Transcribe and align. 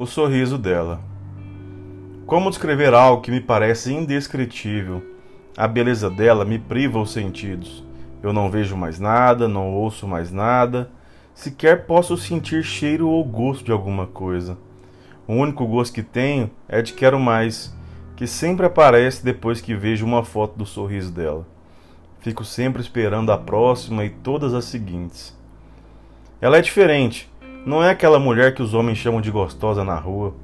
o 0.00 0.06
sorriso 0.06 0.56
dela. 0.56 0.98
Como 2.24 2.48
descrever 2.48 2.94
algo 2.94 3.20
que 3.20 3.30
me 3.30 3.38
parece 3.38 3.92
indescritível? 3.92 5.04
A 5.54 5.68
beleza 5.68 6.08
dela 6.08 6.42
me 6.42 6.58
priva 6.58 6.98
os 6.98 7.12
sentidos. 7.12 7.84
Eu 8.22 8.32
não 8.32 8.50
vejo 8.50 8.78
mais 8.78 8.98
nada, 8.98 9.46
não 9.46 9.70
ouço 9.70 10.08
mais 10.08 10.32
nada, 10.32 10.90
sequer 11.34 11.84
posso 11.84 12.16
sentir 12.16 12.62
cheiro 12.62 13.10
ou 13.10 13.22
gosto 13.22 13.62
de 13.62 13.72
alguma 13.72 14.06
coisa. 14.06 14.56
O 15.28 15.34
único 15.34 15.66
gosto 15.66 15.92
que 15.92 16.02
tenho 16.02 16.50
é 16.66 16.80
de 16.80 16.94
quero 16.94 17.20
mais, 17.20 17.76
que 18.16 18.26
sempre 18.26 18.64
aparece 18.64 19.22
depois 19.22 19.60
que 19.60 19.74
vejo 19.74 20.06
uma 20.06 20.24
foto 20.24 20.56
do 20.56 20.64
sorriso 20.64 21.12
dela. 21.12 21.46
Fico 22.20 22.42
sempre 22.42 22.80
esperando 22.80 23.32
a 23.32 23.36
próxima 23.36 24.02
e 24.02 24.08
todas 24.08 24.54
as 24.54 24.64
seguintes. 24.64 25.38
Ela 26.40 26.56
é 26.56 26.62
diferente, 26.62 27.29
não 27.64 27.82
é 27.82 27.90
aquela 27.90 28.18
mulher 28.18 28.54
que 28.54 28.62
os 28.62 28.72
homens 28.72 28.98
chamam 28.98 29.20
de 29.20 29.30
gostosa 29.30 29.84
na 29.84 29.94
rua. 29.94 30.34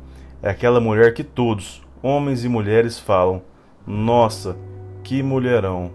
É 0.42 0.50
aquela 0.50 0.80
mulher 0.80 1.14
que 1.14 1.24
todos, 1.24 1.82
homens 2.02 2.44
e 2.44 2.48
mulheres, 2.48 2.98
falam: 2.98 3.42
Nossa, 3.86 4.56
que 5.02 5.22
mulherão! 5.22 5.90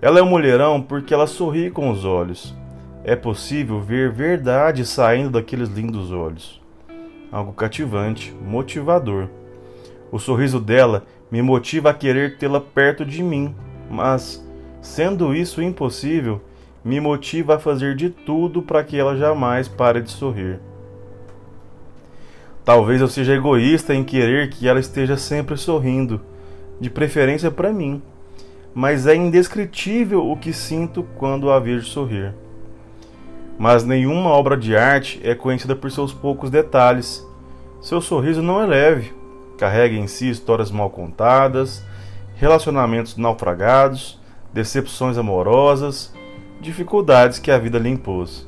Ela 0.00 0.20
é 0.20 0.22
um 0.22 0.28
mulherão 0.28 0.80
porque 0.80 1.12
ela 1.12 1.26
sorri 1.26 1.70
com 1.70 1.90
os 1.90 2.04
olhos. 2.04 2.54
É 3.02 3.16
possível 3.16 3.80
ver 3.80 4.12
verdade 4.12 4.84
saindo 4.84 5.30
daqueles 5.30 5.68
lindos 5.68 6.12
olhos. 6.12 6.60
Algo 7.32 7.52
cativante, 7.52 8.34
motivador. 8.40 9.28
O 10.12 10.18
sorriso 10.18 10.60
dela 10.60 11.04
me 11.30 11.42
motiva 11.42 11.90
a 11.90 11.94
querer 11.94 12.38
tê-la 12.38 12.60
perto 12.60 13.04
de 13.04 13.22
mim, 13.22 13.54
mas, 13.90 14.44
sendo 14.80 15.34
isso 15.34 15.60
impossível, 15.60 16.40
me 16.86 17.00
motiva 17.00 17.56
a 17.56 17.58
fazer 17.58 17.96
de 17.96 18.10
tudo 18.10 18.62
para 18.62 18.84
que 18.84 18.96
ela 18.96 19.16
jamais 19.16 19.66
pare 19.66 20.00
de 20.00 20.08
sorrir. 20.08 20.60
Talvez 22.64 23.00
eu 23.00 23.08
seja 23.08 23.34
egoísta 23.34 23.92
em 23.92 24.04
querer 24.04 24.50
que 24.50 24.68
ela 24.68 24.78
esteja 24.78 25.16
sempre 25.16 25.56
sorrindo, 25.56 26.20
de 26.80 26.88
preferência 26.88 27.50
para 27.50 27.72
mim, 27.72 28.00
mas 28.72 29.04
é 29.04 29.16
indescritível 29.16 30.30
o 30.30 30.36
que 30.36 30.52
sinto 30.52 31.02
quando 31.18 31.50
a 31.50 31.58
vejo 31.58 31.86
sorrir. 31.86 32.32
Mas 33.58 33.82
nenhuma 33.82 34.30
obra 34.30 34.56
de 34.56 34.76
arte 34.76 35.20
é 35.24 35.34
conhecida 35.34 35.74
por 35.74 35.90
seus 35.90 36.12
poucos 36.12 36.50
detalhes. 36.50 37.26
Seu 37.80 38.00
sorriso 38.00 38.42
não 38.42 38.62
é 38.62 38.66
leve, 38.66 39.12
carrega 39.58 39.96
em 39.96 40.06
si 40.06 40.30
histórias 40.30 40.70
mal 40.70 40.90
contadas, 40.90 41.84
relacionamentos 42.36 43.16
naufragados, 43.16 44.20
decepções 44.52 45.18
amorosas, 45.18 46.14
dificuldades 46.60 47.38
que 47.38 47.50
a 47.50 47.58
vida 47.58 47.78
lhe 47.78 47.88
impôs. 47.88 48.46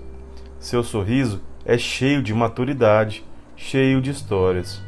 Seu 0.58 0.82
sorriso 0.82 1.40
é 1.64 1.76
cheio 1.76 2.22
de 2.22 2.34
maturidade, 2.34 3.24
cheio 3.56 4.00
de 4.00 4.10
histórias. 4.10 4.82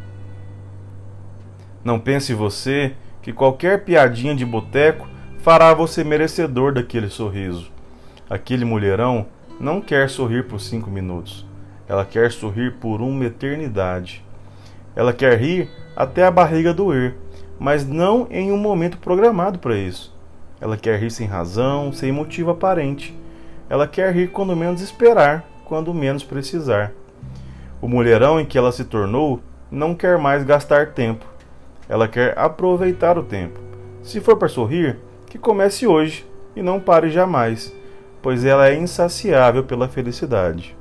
Não 1.85 1.99
pense 1.99 2.35
você 2.35 2.95
que 3.23 3.33
qualquer 3.33 3.85
piadinha 3.85 4.35
de 4.35 4.45
boteco 4.45 5.09
fará 5.39 5.73
você 5.73 6.05
merecedor 6.05 6.73
daquele 6.73 7.09
sorriso. 7.09 7.71
Aquele 8.29 8.65
mulherão 8.65 9.27
não 9.59 9.81
quer 9.81 10.09
sorrir 10.09 10.47
por 10.47 10.61
cinco 10.61 10.91
minutos. 10.91 11.47
Ela 11.89 12.05
quer 12.05 12.31
sorrir 12.31 12.75
por 12.75 13.01
uma 13.01 13.25
eternidade. 13.25 14.25
Ela 14.95 15.13
quer 15.13 15.39
rir 15.39 15.69
até 15.97 16.25
a 16.25 16.31
barriga 16.31 16.73
doer, 16.73 17.17
mas 17.59 17.87
não 17.87 18.27
em 18.31 18.53
um 18.53 18.57
momento 18.57 18.99
programado 18.99 19.59
para 19.59 19.77
isso. 19.77 20.15
Ela 20.61 20.77
quer 20.77 20.99
rir 20.99 21.11
sem 21.11 21.27
razão, 21.27 21.93
sem 21.93 22.13
motivo 22.13 22.51
aparente. 22.51 23.17
Ela 23.69 23.87
quer 23.87 24.13
rir 24.15 24.29
quando 24.29 24.55
menos 24.55 24.81
esperar, 24.81 25.45
quando 25.65 25.95
menos 25.95 26.23
precisar. 26.23 26.93
O 27.81 27.89
mulherão 27.89 28.39
em 28.39 28.45
que 28.45 28.59
ela 28.59 28.73
se 28.73 28.85
tornou 28.85 29.41
não 29.71 29.95
quer 29.95 30.19
mais 30.19 30.45
gastar 30.45 30.89
tempo. 30.89 31.25
Ela 31.89 32.07
quer 32.07 32.39
aproveitar 32.39 33.17
o 33.17 33.23
tempo. 33.23 33.59
Se 34.03 34.21
for 34.21 34.37
para 34.37 34.49
sorrir, 34.49 34.99
que 35.27 35.39
comece 35.39 35.87
hoje 35.87 36.27
e 36.55 36.63
não 36.63 36.81
pare 36.81 37.11
jamais, 37.11 37.73
pois 38.21 38.45
ela 38.45 38.69
é 38.69 38.75
insaciável 38.75 39.65
pela 39.65 39.89
felicidade. 39.89 40.77